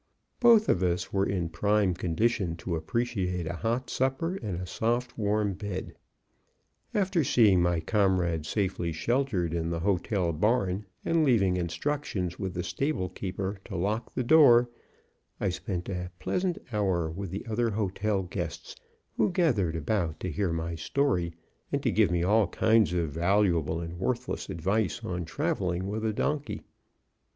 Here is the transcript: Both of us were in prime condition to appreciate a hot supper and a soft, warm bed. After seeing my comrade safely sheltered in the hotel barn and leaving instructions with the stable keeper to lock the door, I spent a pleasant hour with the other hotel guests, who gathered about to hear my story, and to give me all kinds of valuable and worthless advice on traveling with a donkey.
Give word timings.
Both 0.39 0.67
of 0.67 0.81
us 0.81 1.13
were 1.13 1.27
in 1.27 1.49
prime 1.49 1.93
condition 1.93 2.55
to 2.55 2.75
appreciate 2.75 3.45
a 3.45 3.53
hot 3.57 3.87
supper 3.87 4.35
and 4.37 4.59
a 4.59 4.65
soft, 4.65 5.15
warm 5.15 5.53
bed. 5.53 5.93
After 6.91 7.23
seeing 7.23 7.61
my 7.61 7.81
comrade 7.81 8.47
safely 8.47 8.91
sheltered 8.93 9.53
in 9.53 9.69
the 9.69 9.81
hotel 9.81 10.33
barn 10.33 10.87
and 11.05 11.23
leaving 11.23 11.55
instructions 11.55 12.39
with 12.39 12.55
the 12.55 12.63
stable 12.63 13.09
keeper 13.09 13.59
to 13.65 13.75
lock 13.75 14.15
the 14.15 14.23
door, 14.23 14.71
I 15.39 15.49
spent 15.49 15.87
a 15.87 16.09
pleasant 16.17 16.57
hour 16.73 17.11
with 17.11 17.29
the 17.29 17.45
other 17.45 17.69
hotel 17.69 18.23
guests, 18.23 18.75
who 19.17 19.31
gathered 19.31 19.75
about 19.75 20.19
to 20.21 20.31
hear 20.31 20.51
my 20.51 20.73
story, 20.73 21.35
and 21.71 21.83
to 21.83 21.91
give 21.91 22.09
me 22.09 22.23
all 22.23 22.47
kinds 22.47 22.91
of 22.93 23.11
valuable 23.11 23.79
and 23.79 23.99
worthless 23.99 24.49
advice 24.49 25.03
on 25.05 25.25
traveling 25.25 25.85
with 25.87 26.03
a 26.03 26.11
donkey. 26.13 26.63